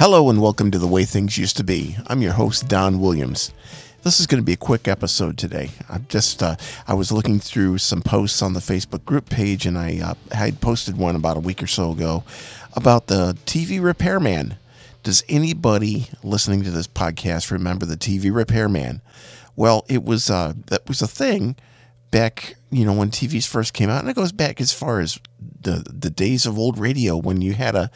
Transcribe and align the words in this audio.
Hello 0.00 0.30
and 0.30 0.40
welcome 0.40 0.70
to 0.70 0.78
The 0.78 0.86
Way 0.86 1.04
Things 1.04 1.36
Used 1.36 1.58
to 1.58 1.62
Be. 1.62 1.94
I'm 2.06 2.22
your 2.22 2.32
host, 2.32 2.68
Don 2.68 3.00
Williams. 3.00 3.52
This 4.02 4.18
is 4.18 4.26
going 4.26 4.40
to 4.40 4.46
be 4.46 4.54
a 4.54 4.56
quick 4.56 4.88
episode 4.88 5.36
today. 5.36 5.72
I 5.90 5.98
just 5.98 6.42
uh, 6.42 6.56
I 6.88 6.94
was 6.94 7.12
looking 7.12 7.38
through 7.38 7.76
some 7.76 8.00
posts 8.00 8.40
on 8.40 8.54
the 8.54 8.60
Facebook 8.60 9.04
group 9.04 9.28
page, 9.28 9.66
and 9.66 9.76
I 9.76 10.00
uh, 10.02 10.34
had 10.34 10.62
posted 10.62 10.96
one 10.96 11.16
about 11.16 11.36
a 11.36 11.40
week 11.40 11.62
or 11.62 11.66
so 11.66 11.90
ago 11.90 12.24
about 12.72 13.08
the 13.08 13.36
TV 13.44 13.78
repairman. 13.78 14.56
Does 15.02 15.22
anybody 15.28 16.08
listening 16.24 16.62
to 16.62 16.70
this 16.70 16.88
podcast 16.88 17.50
remember 17.50 17.84
the 17.84 17.98
TV 17.98 18.34
repairman? 18.34 19.02
Well, 19.54 19.84
it 19.86 20.02
was 20.02 20.30
uh, 20.30 20.54
that 20.68 20.88
was 20.88 21.02
a 21.02 21.08
thing 21.08 21.56
back, 22.10 22.56
you 22.70 22.84
know, 22.84 22.92
when 22.92 23.10
TVs 23.10 23.48
first 23.48 23.74
came 23.74 23.90
out, 23.90 24.00
and 24.00 24.08
it 24.08 24.16
goes 24.16 24.32
back 24.32 24.60
as 24.60 24.72
far 24.72 25.00
as 25.00 25.18
the 25.60 25.84
the 25.92 26.10
days 26.10 26.46
of 26.46 26.58
old 26.58 26.78
radio 26.78 27.16
when 27.16 27.42
you 27.42 27.52
had 27.52 27.74
a, 27.74 27.90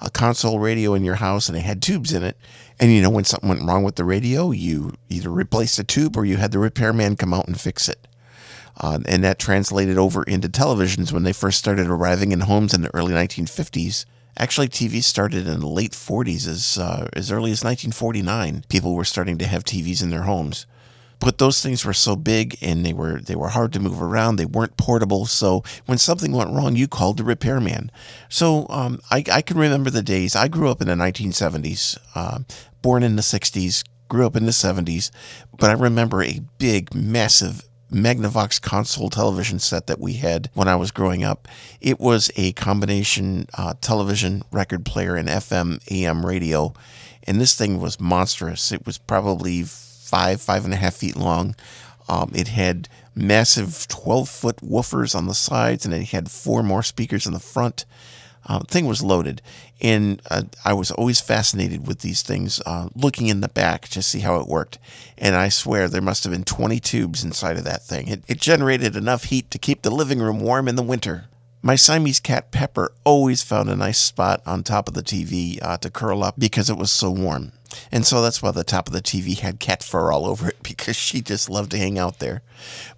a 0.00 0.10
console 0.10 0.58
radio 0.58 0.94
in 0.94 1.04
your 1.04 1.16
house 1.16 1.48
and 1.48 1.58
it 1.58 1.62
had 1.62 1.82
tubes 1.82 2.12
in 2.12 2.22
it. 2.22 2.36
And 2.78 2.92
you 2.92 3.02
know, 3.02 3.10
when 3.10 3.24
something 3.24 3.48
went 3.48 3.62
wrong 3.62 3.82
with 3.82 3.96
the 3.96 4.04
radio, 4.04 4.52
you 4.52 4.92
either 5.08 5.30
replaced 5.30 5.76
the 5.76 5.84
tube 5.84 6.16
or 6.16 6.24
you 6.24 6.36
had 6.36 6.52
the 6.52 6.58
repairman 6.58 7.16
come 7.16 7.34
out 7.34 7.48
and 7.48 7.60
fix 7.60 7.88
it. 7.88 8.06
Uh, 8.80 9.00
and 9.06 9.22
that 9.24 9.38
translated 9.38 9.98
over 9.98 10.22
into 10.22 10.48
televisions 10.48 11.12
when 11.12 11.24
they 11.24 11.32
first 11.32 11.58
started 11.58 11.88
arriving 11.88 12.32
in 12.32 12.40
homes 12.40 12.72
in 12.72 12.82
the 12.82 12.94
early 12.94 13.12
1950s. 13.12 14.06
Actually, 14.38 14.68
TV 14.68 15.02
started 15.02 15.46
in 15.46 15.60
the 15.60 15.66
late 15.66 15.90
40s, 15.90 16.48
as 16.48 16.78
uh, 16.78 17.08
as 17.14 17.32
early 17.32 17.50
as 17.50 17.64
1949. 17.64 18.64
People 18.68 18.94
were 18.94 19.04
starting 19.04 19.36
to 19.38 19.46
have 19.46 19.64
TVs 19.64 20.02
in 20.02 20.10
their 20.10 20.22
homes 20.22 20.66
but 21.20 21.38
those 21.38 21.62
things 21.62 21.84
were 21.84 21.92
so 21.92 22.16
big 22.16 22.56
and 22.62 22.84
they 22.84 22.92
were 22.92 23.20
they 23.20 23.36
were 23.36 23.48
hard 23.48 23.72
to 23.74 23.80
move 23.80 24.02
around. 24.02 24.36
They 24.36 24.46
weren't 24.46 24.76
portable. 24.76 25.26
So 25.26 25.62
when 25.86 25.98
something 25.98 26.32
went 26.32 26.50
wrong, 26.50 26.74
you 26.74 26.88
called 26.88 27.18
the 27.18 27.24
repairman. 27.24 27.92
So 28.28 28.66
um, 28.70 29.00
I, 29.10 29.22
I 29.30 29.42
can 29.42 29.58
remember 29.58 29.90
the 29.90 30.02
days. 30.02 30.34
I 30.34 30.48
grew 30.48 30.70
up 30.70 30.80
in 30.80 30.88
the 30.88 30.94
1970s, 30.94 31.98
uh, 32.14 32.40
born 32.82 33.02
in 33.02 33.16
the 33.16 33.22
60s, 33.22 33.84
grew 34.08 34.26
up 34.26 34.34
in 34.34 34.46
the 34.46 34.52
70s, 34.52 35.10
but 35.56 35.70
I 35.70 35.74
remember 35.74 36.22
a 36.22 36.40
big, 36.58 36.94
massive 36.94 37.64
Magnavox 37.92 38.60
console 38.60 39.10
television 39.10 39.58
set 39.58 39.86
that 39.88 40.00
we 40.00 40.14
had 40.14 40.48
when 40.54 40.68
I 40.68 40.76
was 40.76 40.90
growing 40.90 41.24
up. 41.24 41.48
It 41.80 41.98
was 41.98 42.30
a 42.36 42.52
combination 42.52 43.46
uh, 43.54 43.74
television, 43.80 44.42
record 44.52 44.84
player, 44.84 45.16
and 45.16 45.28
FM 45.28 45.80
AM 45.90 46.24
radio. 46.24 46.72
And 47.24 47.40
this 47.40 47.56
thing 47.56 47.80
was 47.80 48.00
monstrous. 48.00 48.72
It 48.72 48.86
was 48.86 48.96
probably 48.96 49.64
five, 50.10 50.40
five 50.40 50.64
and 50.64 50.74
a 50.74 50.76
half 50.76 50.94
feet 50.94 51.16
long. 51.16 51.54
Um, 52.08 52.32
it 52.34 52.48
had 52.48 52.88
massive 53.14 53.86
12 53.88 54.28
foot 54.28 54.56
woofers 54.56 55.14
on 55.14 55.26
the 55.26 55.34
sides, 55.34 55.84
and 55.84 55.94
it 55.94 56.08
had 56.08 56.30
four 56.30 56.62
more 56.64 56.82
speakers 56.82 57.26
in 57.26 57.32
the 57.32 57.38
front. 57.38 57.84
Uh, 58.46 58.60
thing 58.60 58.86
was 58.86 59.02
loaded, 59.02 59.42
and 59.80 60.20
uh, 60.30 60.42
I 60.64 60.72
was 60.72 60.90
always 60.90 61.20
fascinated 61.20 61.86
with 61.86 62.00
these 62.00 62.22
things, 62.22 62.60
uh, 62.64 62.88
looking 62.96 63.28
in 63.28 63.42
the 63.42 63.48
back 63.48 63.86
to 63.88 64.02
see 64.02 64.20
how 64.20 64.40
it 64.40 64.48
worked. 64.48 64.78
And 65.18 65.36
I 65.36 65.50
swear 65.50 65.88
there 65.88 66.00
must 66.00 66.24
have 66.24 66.32
been 66.32 66.44
20 66.44 66.80
tubes 66.80 67.22
inside 67.22 67.58
of 67.58 67.64
that 67.64 67.82
thing. 67.82 68.08
It, 68.08 68.24
it 68.26 68.40
generated 68.40 68.96
enough 68.96 69.24
heat 69.24 69.50
to 69.50 69.58
keep 69.58 69.82
the 69.82 69.90
living 69.90 70.20
room 70.20 70.40
warm 70.40 70.68
in 70.68 70.76
the 70.76 70.82
winter. 70.82 71.26
My 71.62 71.76
Siamese 71.76 72.18
cat 72.18 72.50
Pepper 72.50 72.92
always 73.04 73.42
found 73.42 73.68
a 73.68 73.76
nice 73.76 73.98
spot 73.98 74.40
on 74.46 74.62
top 74.62 74.88
of 74.88 74.94
the 74.94 75.02
TV 75.02 75.58
uh, 75.62 75.76
to 75.76 75.90
curl 75.90 76.24
up 76.24 76.36
because 76.38 76.70
it 76.70 76.78
was 76.78 76.90
so 76.90 77.10
warm. 77.10 77.52
And 77.92 78.06
so 78.06 78.22
that's 78.22 78.42
why 78.42 78.50
the 78.50 78.64
top 78.64 78.88
of 78.88 78.92
the 78.92 79.02
TV 79.02 79.38
had 79.38 79.60
cat 79.60 79.82
fur 79.82 80.12
all 80.12 80.26
over 80.26 80.48
it 80.48 80.58
because 80.62 80.96
she 80.96 81.20
just 81.20 81.48
loved 81.48 81.70
to 81.72 81.78
hang 81.78 81.98
out 81.98 82.18
there. 82.18 82.42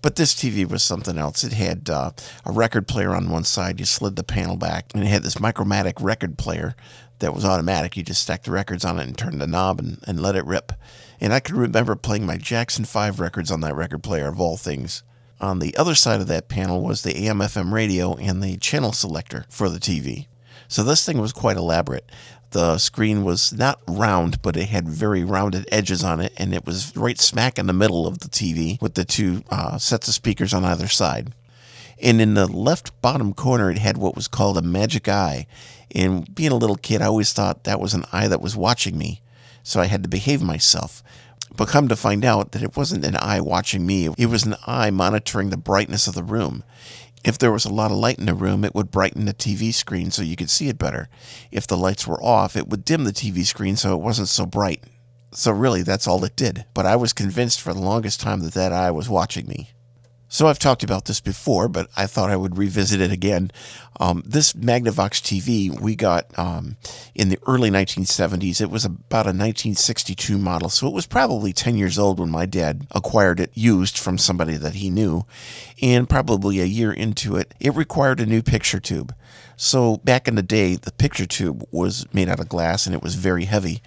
But 0.00 0.16
this 0.16 0.34
TV 0.34 0.68
was 0.68 0.82
something 0.82 1.18
else. 1.18 1.44
It 1.44 1.52
had 1.52 1.88
uh, 1.90 2.12
a 2.44 2.52
record 2.52 2.88
player 2.88 3.14
on 3.14 3.30
one 3.30 3.44
side. 3.44 3.80
You 3.80 3.86
slid 3.86 4.16
the 4.16 4.24
panel 4.24 4.56
back, 4.56 4.86
and 4.94 5.02
it 5.02 5.08
had 5.08 5.22
this 5.22 5.36
Micromatic 5.36 5.94
record 6.00 6.38
player 6.38 6.74
that 7.20 7.34
was 7.34 7.44
automatic. 7.44 7.96
You 7.96 8.02
just 8.02 8.22
stacked 8.22 8.44
the 8.44 8.50
records 8.50 8.84
on 8.84 8.98
it 8.98 9.06
and 9.06 9.16
turned 9.16 9.40
the 9.40 9.46
knob 9.46 9.78
and, 9.78 9.98
and 10.06 10.20
let 10.20 10.36
it 10.36 10.44
rip. 10.44 10.72
And 11.20 11.32
I 11.32 11.40
can 11.40 11.56
remember 11.56 11.94
playing 11.94 12.26
my 12.26 12.36
Jackson 12.36 12.84
5 12.84 13.20
records 13.20 13.50
on 13.50 13.60
that 13.60 13.76
record 13.76 14.02
player, 14.02 14.28
of 14.28 14.40
all 14.40 14.56
things. 14.56 15.04
On 15.40 15.58
the 15.58 15.76
other 15.76 15.94
side 15.94 16.20
of 16.20 16.28
that 16.28 16.48
panel 16.48 16.82
was 16.82 17.02
the 17.02 17.26
AM 17.26 17.38
FM 17.38 17.72
radio 17.72 18.14
and 18.14 18.42
the 18.42 18.56
channel 18.56 18.92
selector 18.92 19.44
for 19.48 19.68
the 19.68 19.78
TV. 19.78 20.26
So 20.68 20.82
this 20.82 21.04
thing 21.04 21.18
was 21.18 21.32
quite 21.32 21.56
elaborate 21.56 22.08
the 22.52 22.78
screen 22.78 23.24
was 23.24 23.52
not 23.52 23.80
round, 23.88 24.40
but 24.42 24.56
it 24.56 24.68
had 24.68 24.88
very 24.88 25.24
rounded 25.24 25.68
edges 25.72 26.04
on 26.04 26.20
it, 26.20 26.32
and 26.36 26.54
it 26.54 26.64
was 26.64 26.96
right 26.96 27.18
smack 27.18 27.58
in 27.58 27.66
the 27.66 27.72
middle 27.72 28.06
of 28.06 28.20
the 28.20 28.28
TV 28.28 28.80
with 28.80 28.94
the 28.94 29.04
two 29.04 29.42
uh, 29.50 29.78
sets 29.78 30.08
of 30.08 30.14
speakers 30.14 30.54
on 30.54 30.64
either 30.64 30.88
side. 30.88 31.34
And 32.00 32.20
in 32.20 32.34
the 32.34 32.46
left 32.46 33.00
bottom 33.00 33.32
corner, 33.32 33.70
it 33.70 33.78
had 33.78 33.96
what 33.96 34.16
was 34.16 34.28
called 34.28 34.58
a 34.58 34.62
magic 34.62 35.08
eye. 35.08 35.46
And 35.94 36.32
being 36.34 36.52
a 36.52 36.56
little 36.56 36.76
kid, 36.76 37.02
I 37.02 37.06
always 37.06 37.32
thought 37.32 37.64
that 37.64 37.80
was 37.80 37.94
an 37.94 38.04
eye 38.12 38.28
that 38.28 38.40
was 38.40 38.56
watching 38.56 38.96
me, 38.96 39.20
so 39.62 39.80
I 39.80 39.86
had 39.86 40.02
to 40.02 40.08
behave 40.08 40.42
myself. 40.42 41.02
But 41.54 41.68
come 41.68 41.88
to 41.88 41.96
find 41.96 42.24
out 42.24 42.52
that 42.52 42.62
it 42.62 42.76
wasn't 42.76 43.04
an 43.04 43.16
eye 43.16 43.40
watching 43.40 43.86
me, 43.86 44.08
it 44.16 44.26
was 44.26 44.44
an 44.44 44.56
eye 44.66 44.90
monitoring 44.90 45.50
the 45.50 45.56
brightness 45.56 46.06
of 46.06 46.14
the 46.14 46.22
room. 46.22 46.64
If 47.24 47.38
there 47.38 47.52
was 47.52 47.64
a 47.64 47.72
lot 47.72 47.92
of 47.92 47.98
light 47.98 48.18
in 48.18 48.26
the 48.26 48.34
room, 48.34 48.64
it 48.64 48.74
would 48.74 48.90
brighten 48.90 49.26
the 49.26 49.34
TV 49.34 49.72
screen 49.72 50.10
so 50.10 50.22
you 50.22 50.34
could 50.34 50.50
see 50.50 50.68
it 50.68 50.78
better. 50.78 51.08
If 51.52 51.66
the 51.66 51.76
lights 51.76 52.06
were 52.06 52.22
off, 52.22 52.56
it 52.56 52.68
would 52.68 52.84
dim 52.84 53.04
the 53.04 53.12
TV 53.12 53.46
screen 53.46 53.76
so 53.76 53.94
it 53.94 54.02
wasn't 54.02 54.28
so 54.28 54.44
bright. 54.44 54.82
So 55.32 55.52
really, 55.52 55.82
that's 55.82 56.08
all 56.08 56.24
it 56.24 56.34
did. 56.34 56.64
But 56.74 56.84
I 56.84 56.96
was 56.96 57.12
convinced 57.12 57.60
for 57.60 57.72
the 57.72 57.80
longest 57.80 58.20
time 58.20 58.40
that 58.40 58.54
that 58.54 58.72
eye 58.72 58.90
was 58.90 59.08
watching 59.08 59.46
me. 59.46 59.70
So 60.32 60.46
I've 60.46 60.58
talked 60.58 60.82
about 60.82 61.04
this 61.04 61.20
before, 61.20 61.68
but 61.68 61.90
I 61.94 62.06
thought 62.06 62.30
I 62.30 62.36
would 62.36 62.56
revisit 62.56 63.02
it 63.02 63.12
again. 63.12 63.50
Um, 64.00 64.22
this 64.24 64.54
Magnavox 64.54 65.20
TV 65.20 65.78
we 65.78 65.94
got 65.94 66.26
um, 66.38 66.78
in 67.14 67.28
the 67.28 67.38
early 67.46 67.70
1970s. 67.70 68.62
It 68.62 68.70
was 68.70 68.86
about 68.86 69.26
a 69.26 69.36
1962 69.36 70.38
model, 70.38 70.70
so 70.70 70.86
it 70.86 70.94
was 70.94 71.04
probably 71.04 71.52
10 71.52 71.76
years 71.76 71.98
old 71.98 72.18
when 72.18 72.30
my 72.30 72.46
dad 72.46 72.86
acquired 72.92 73.40
it 73.40 73.50
used 73.52 73.98
from 73.98 74.16
somebody 74.16 74.56
that 74.56 74.76
he 74.76 74.88
knew. 74.88 75.26
And 75.82 76.08
probably 76.08 76.60
a 76.60 76.64
year 76.64 76.94
into 76.94 77.36
it, 77.36 77.52
it 77.60 77.74
required 77.74 78.18
a 78.18 78.24
new 78.24 78.40
picture 78.40 78.80
tube. 78.80 79.14
So 79.58 79.98
back 79.98 80.28
in 80.28 80.34
the 80.34 80.42
day, 80.42 80.76
the 80.76 80.92
picture 80.92 81.26
tube 81.26 81.62
was 81.70 82.06
made 82.14 82.30
out 82.30 82.40
of 82.40 82.48
glass 82.48 82.86
and 82.86 82.94
it 82.94 83.02
was 83.02 83.16
very 83.16 83.44
heavy. 83.44 83.82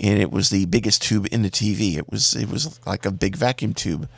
And 0.00 0.20
it 0.20 0.30
was 0.30 0.50
the 0.50 0.66
biggest 0.66 1.02
tube 1.02 1.26
in 1.32 1.42
the 1.42 1.50
TV. 1.50 1.96
It 1.96 2.08
was 2.08 2.36
it 2.36 2.48
was 2.48 2.78
like 2.86 3.04
a 3.04 3.10
big 3.10 3.34
vacuum 3.34 3.74
tube. 3.74 4.08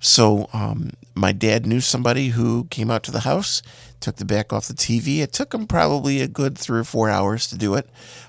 So 0.00 0.48
um, 0.52 0.92
my 1.14 1.32
dad 1.32 1.66
knew 1.66 1.80
somebody 1.80 2.28
who 2.28 2.64
came 2.70 2.90
out 2.90 3.02
to 3.04 3.10
the 3.10 3.20
house, 3.20 3.62
took 4.00 4.16
the 4.16 4.24
back 4.24 4.52
off 4.52 4.68
the 4.68 4.74
TV. 4.74 5.18
It 5.18 5.32
took 5.32 5.54
him 5.54 5.66
probably 5.66 6.20
a 6.20 6.28
good 6.28 6.56
three 6.56 6.80
or 6.80 6.84
four 6.84 7.08
hours 7.08 7.46
to 7.48 7.58
do 7.58 7.74
it, 7.74 7.88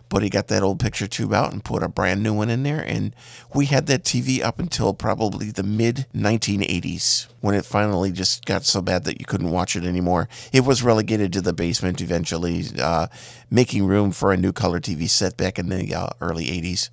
but 0.09 0.23
he 0.23 0.29
got 0.29 0.47
that 0.47 0.63
old 0.63 0.79
picture 0.79 1.07
tube 1.07 1.33
out 1.33 1.51
and 1.51 1.63
put 1.63 1.83
a 1.83 1.87
brand 1.87 2.23
new 2.23 2.33
one 2.33 2.49
in 2.49 2.63
there. 2.63 2.81
And 2.81 3.15
we 3.53 3.65
had 3.65 3.87
that 3.87 4.03
TV 4.03 4.41
up 4.41 4.59
until 4.59 4.93
probably 4.93 5.51
the 5.51 5.63
mid 5.63 6.05
1980s 6.15 7.27
when 7.41 7.55
it 7.55 7.65
finally 7.65 8.11
just 8.11 8.45
got 8.45 8.63
so 8.63 8.81
bad 8.81 9.03
that 9.03 9.19
you 9.19 9.25
couldn't 9.25 9.51
watch 9.51 9.75
it 9.75 9.83
anymore. 9.83 10.27
It 10.51 10.65
was 10.65 10.83
relegated 10.83 11.33
to 11.33 11.41
the 11.41 11.53
basement 11.53 12.01
eventually, 12.01 12.65
uh, 12.79 13.07
making 13.49 13.85
room 13.85 14.11
for 14.11 14.31
a 14.31 14.37
new 14.37 14.51
color 14.51 14.79
TV 14.79 15.09
set 15.09 15.37
back 15.37 15.59
in 15.59 15.69
the 15.69 15.93
uh, 15.93 16.09
early 16.21 16.45
80s 16.45 16.89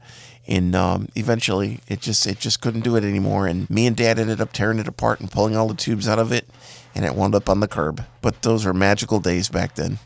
and 0.46 0.74
um, 0.74 1.08
eventually 1.14 1.80
it 1.88 2.00
just 2.00 2.26
it 2.26 2.38
just 2.38 2.60
couldn't 2.60 2.82
do 2.82 2.96
it 2.96 3.04
anymore 3.04 3.46
and 3.46 3.68
me 3.70 3.86
and 3.86 3.96
dad 3.96 4.18
ended 4.18 4.40
up 4.40 4.52
tearing 4.52 4.78
it 4.78 4.88
apart 4.88 5.20
and 5.20 5.30
pulling 5.30 5.56
all 5.56 5.68
the 5.68 5.74
tubes 5.74 6.06
out 6.06 6.18
of 6.18 6.32
it 6.32 6.46
and 6.94 7.04
it 7.04 7.14
wound 7.14 7.34
up 7.34 7.48
on 7.48 7.60
the 7.60 7.68
curb. 7.68 8.04
But 8.22 8.42
those 8.42 8.64
were 8.64 8.74
magical 8.74 9.20
days 9.20 9.48
back 9.48 9.74
then. 9.74 9.98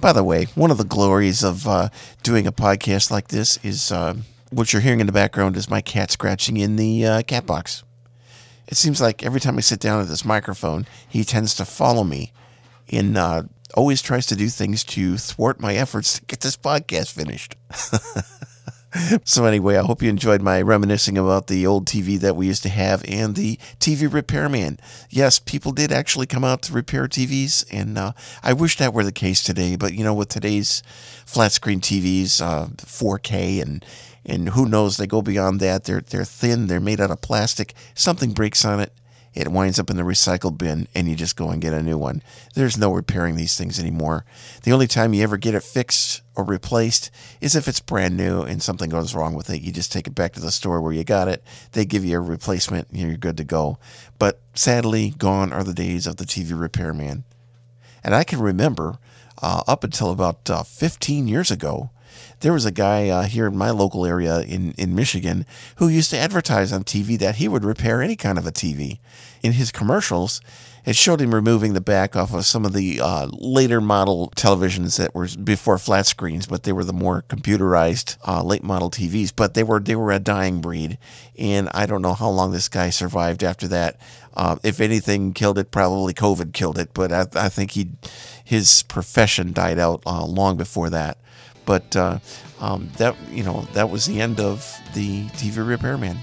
By 0.00 0.12
the 0.12 0.24
way 0.24 0.46
one 0.54 0.70
of 0.70 0.78
the 0.78 0.84
glories 0.84 1.44
of 1.44 1.66
uh, 1.68 1.88
doing 2.22 2.46
a 2.46 2.52
podcast 2.52 3.10
like 3.10 3.28
this 3.28 3.58
is 3.62 3.92
uh, 3.92 4.14
what 4.50 4.72
you're 4.72 4.82
hearing 4.82 5.00
in 5.00 5.06
the 5.06 5.12
background 5.12 5.56
is 5.56 5.70
my 5.70 5.80
cat 5.80 6.10
scratching 6.10 6.56
in 6.56 6.76
the 6.76 7.06
uh, 7.06 7.22
cat 7.22 7.46
box. 7.46 7.84
It 8.66 8.76
seems 8.76 9.00
like 9.00 9.22
every 9.22 9.40
time 9.40 9.58
i 9.58 9.60
sit 9.60 9.80
down 9.80 10.00
at 10.00 10.08
this 10.08 10.24
microphone 10.24 10.86
he 11.08 11.24
tends 11.24 11.54
to 11.56 11.64
follow 11.64 12.04
me 12.04 12.32
and 12.90 13.16
uh, 13.16 13.42
always 13.74 14.02
tries 14.02 14.26
to 14.26 14.36
do 14.36 14.48
things 14.48 14.82
to 14.84 15.16
thwart 15.18 15.60
my 15.60 15.74
efforts 15.74 16.18
to 16.18 16.24
get 16.24 16.40
this 16.40 16.56
podcast 16.56 17.12
finished 17.12 17.54
so 19.24 19.44
anyway, 19.44 19.76
I 19.76 19.82
hope 19.82 20.02
you 20.02 20.10
enjoyed 20.10 20.42
my 20.42 20.60
reminiscing 20.60 21.16
about 21.16 21.46
the 21.46 21.66
old 21.66 21.86
TV 21.86 22.18
that 22.20 22.36
we 22.36 22.46
used 22.46 22.62
to 22.64 22.68
have 22.68 23.02
and 23.08 23.34
the 23.34 23.56
TV 23.80 24.12
repairman. 24.12 24.78
Yes, 25.08 25.38
people 25.38 25.72
did 25.72 25.90
actually 25.90 26.26
come 26.26 26.44
out 26.44 26.62
to 26.62 26.72
repair 26.72 27.08
TVs, 27.08 27.64
and 27.70 27.96
uh, 27.96 28.12
I 28.42 28.52
wish 28.52 28.76
that 28.76 28.92
were 28.92 29.04
the 29.04 29.12
case 29.12 29.42
today. 29.42 29.76
But 29.76 29.94
you 29.94 30.04
know, 30.04 30.14
with 30.14 30.28
today's 30.28 30.82
flat 31.24 31.52
screen 31.52 31.80
TVs, 31.80 32.40
uh, 32.42 32.66
4K, 32.76 33.62
and 33.62 33.84
and 34.24 34.50
who 34.50 34.68
knows, 34.68 34.96
they 34.96 35.06
go 35.06 35.22
beyond 35.22 35.60
that. 35.60 35.84
They're 35.84 36.02
they're 36.02 36.24
thin. 36.24 36.66
They're 36.66 36.80
made 36.80 37.00
out 37.00 37.10
of 37.10 37.22
plastic. 37.22 37.74
Something 37.94 38.32
breaks 38.32 38.64
on 38.64 38.80
it, 38.80 38.92
it 39.34 39.48
winds 39.48 39.78
up 39.78 39.88
in 39.88 39.96
the 39.96 40.02
recycle 40.02 40.56
bin 40.56 40.88
and 40.94 41.08
you 41.08 41.16
just 41.16 41.36
go 41.36 41.50
and 41.50 41.62
get 41.62 41.72
a 41.72 41.82
new 41.82 41.96
one. 41.96 42.22
There's 42.54 42.76
no 42.76 42.92
repairing 42.92 43.36
these 43.36 43.56
things 43.56 43.78
anymore. 43.78 44.24
The 44.64 44.72
only 44.72 44.86
time 44.86 45.14
you 45.14 45.22
ever 45.22 45.36
get 45.36 45.54
it 45.54 45.62
fixed 45.62 46.22
or 46.34 46.44
replaced 46.44 47.10
is 47.40 47.56
if 47.56 47.66
it's 47.66 47.80
brand 47.80 48.16
new 48.16 48.42
and 48.42 48.62
something 48.62 48.90
goes 48.90 49.14
wrong 49.14 49.34
with 49.34 49.48
it. 49.48 49.62
You 49.62 49.72
just 49.72 49.92
take 49.92 50.06
it 50.06 50.14
back 50.14 50.32
to 50.34 50.40
the 50.40 50.50
store 50.50 50.80
where 50.80 50.92
you 50.92 51.04
got 51.04 51.28
it. 51.28 51.42
They 51.72 51.84
give 51.84 52.04
you 52.04 52.18
a 52.18 52.20
replacement 52.20 52.88
and 52.90 52.98
you're 52.98 53.16
good 53.16 53.36
to 53.38 53.44
go. 53.44 53.78
But 54.18 54.40
sadly, 54.54 55.14
gone 55.16 55.52
are 55.52 55.64
the 55.64 55.74
days 55.74 56.06
of 56.06 56.16
the 56.16 56.24
TV 56.24 56.58
repairman. 56.58 57.24
And 58.04 58.14
I 58.14 58.24
can 58.24 58.40
remember 58.40 58.98
uh, 59.40 59.62
up 59.66 59.82
until 59.82 60.10
about 60.10 60.48
uh, 60.50 60.62
15 60.62 61.26
years 61.26 61.50
ago, 61.50 61.90
There 62.40 62.52
was 62.52 62.64
a 62.64 62.70
guy 62.70 63.08
uh, 63.08 63.22
here 63.22 63.46
in 63.46 63.56
my 63.56 63.70
local 63.70 64.04
area 64.04 64.40
in, 64.40 64.72
in 64.72 64.94
Michigan 64.94 65.46
who 65.76 65.88
used 65.88 66.10
to 66.10 66.18
advertise 66.18 66.72
on 66.72 66.84
TV 66.84 67.18
that 67.18 67.36
he 67.36 67.48
would 67.48 67.64
repair 67.64 68.02
any 68.02 68.16
kind 68.16 68.38
of 68.38 68.46
a 68.46 68.52
TV. 68.52 68.98
In 69.42 69.52
his 69.52 69.72
commercials, 69.72 70.40
it 70.84 70.96
showed 70.96 71.20
him 71.20 71.34
removing 71.34 71.74
the 71.74 71.80
back 71.80 72.16
off 72.16 72.34
of 72.34 72.44
some 72.44 72.64
of 72.64 72.72
the 72.72 73.00
uh, 73.00 73.26
later 73.32 73.80
model 73.80 74.32
televisions 74.34 74.98
that 74.98 75.14
were 75.14 75.28
before 75.42 75.78
flat 75.78 76.06
screens, 76.06 76.46
but 76.46 76.64
they 76.64 76.72
were 76.72 76.84
the 76.84 76.92
more 76.92 77.22
computerized 77.28 78.16
uh, 78.26 78.42
late 78.42 78.64
model 78.64 78.90
TVs. 78.90 79.32
But 79.34 79.54
they 79.54 79.62
were 79.62 79.78
they 79.78 79.94
were 79.94 80.10
a 80.10 80.18
dying 80.18 80.60
breed, 80.60 80.98
and 81.38 81.68
I 81.72 81.86
don't 81.86 82.02
know 82.02 82.14
how 82.14 82.30
long 82.30 82.50
this 82.50 82.68
guy 82.68 82.90
survived 82.90 83.44
after 83.44 83.68
that. 83.68 84.00
Uh, 84.34 84.56
if 84.64 84.80
anything 84.80 85.32
killed 85.34 85.58
it, 85.58 85.70
probably 85.70 86.14
COVID 86.14 86.52
killed 86.52 86.78
it. 86.78 86.90
But 86.94 87.12
I, 87.12 87.26
I 87.36 87.48
think 87.48 87.72
he 87.72 87.90
his 88.44 88.82
profession 88.82 89.52
died 89.52 89.78
out 89.78 90.02
uh, 90.04 90.24
long 90.24 90.56
before 90.56 90.90
that. 90.90 91.18
But 91.64 91.94
uh, 91.96 92.18
um, 92.60 92.90
that 92.96 93.16
you 93.30 93.42
know 93.42 93.62
that 93.72 93.90
was 93.90 94.06
the 94.06 94.20
end 94.20 94.40
of 94.40 94.78
the 94.94 95.24
TV 95.28 95.66
repairman. 95.66 96.18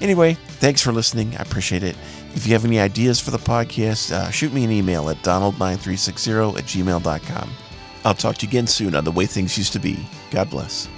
Anyway, 0.00 0.34
thanks 0.34 0.82
for 0.82 0.92
listening. 0.92 1.36
I 1.36 1.42
appreciate 1.42 1.82
it. 1.82 1.96
If 2.34 2.46
you 2.46 2.52
have 2.52 2.64
any 2.64 2.80
ideas 2.80 3.20
for 3.20 3.30
the 3.30 3.38
podcast, 3.38 4.12
uh, 4.12 4.30
shoot 4.30 4.52
me 4.52 4.64
an 4.64 4.70
email 4.70 5.08
at 5.08 5.16
donald9360 5.18 6.58
at 6.58 6.64
gmail.com. 6.64 7.50
I'll 8.04 8.14
talk 8.14 8.36
to 8.38 8.46
you 8.46 8.50
again 8.50 8.66
soon 8.66 8.94
on 8.94 9.04
The 9.04 9.12
Way 9.12 9.26
Things 9.26 9.56
Used 9.56 9.72
to 9.74 9.78
Be. 9.78 10.06
God 10.30 10.50
bless. 10.50 10.88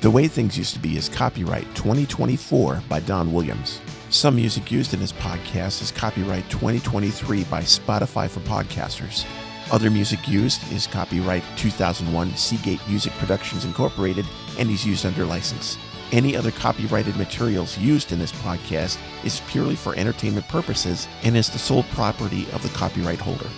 The 0.00 0.10
Way 0.10 0.28
Things 0.28 0.56
Used 0.56 0.74
to 0.74 0.80
Be 0.80 0.96
is 0.96 1.08
copyright 1.08 1.66
2024 1.74 2.82
by 2.88 3.00
Don 3.00 3.32
Williams. 3.32 3.80
Some 4.10 4.36
music 4.36 4.70
used 4.70 4.94
in 4.94 5.00
this 5.00 5.12
podcast 5.12 5.82
is 5.82 5.90
copyright 5.90 6.48
2023 6.48 7.44
by 7.44 7.60
Spotify 7.60 8.30
for 8.30 8.40
Podcasters. 8.40 9.26
Other 9.70 9.90
music 9.90 10.26
used 10.26 10.72
is 10.72 10.86
copyright 10.86 11.44
2001 11.58 12.36
Seagate 12.36 12.80
Music 12.88 13.12
Productions 13.14 13.66
Incorporated 13.66 14.24
and 14.58 14.70
is 14.70 14.86
used 14.86 15.04
under 15.04 15.26
license. 15.26 15.76
Any 16.10 16.34
other 16.34 16.50
copyrighted 16.50 17.16
materials 17.16 17.76
used 17.76 18.10
in 18.10 18.18
this 18.18 18.32
podcast 18.32 18.98
is 19.24 19.42
purely 19.48 19.76
for 19.76 19.94
entertainment 19.94 20.48
purposes 20.48 21.06
and 21.22 21.36
is 21.36 21.50
the 21.50 21.58
sole 21.58 21.82
property 21.92 22.50
of 22.52 22.62
the 22.62 22.70
copyright 22.70 23.20
holder. 23.20 23.48